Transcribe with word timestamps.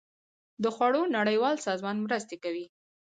د 0.63 0.65
خوړو 0.75 1.01
نړیوال 1.17 1.55
سازمان 1.67 1.97
مرستې 2.05 2.35
کوي 2.43 2.65